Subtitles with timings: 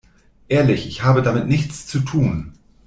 [0.47, 2.53] Ehrlich, ich habe damit nichts zu tun!